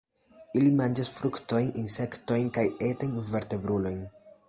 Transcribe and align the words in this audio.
Ili 0.59 0.71
manĝas 0.79 1.11
fruktojn, 1.17 1.69
insektojn 1.83 2.53
kaj 2.59 2.67
etajn 2.91 3.25
vertebrulojn. 3.33 4.07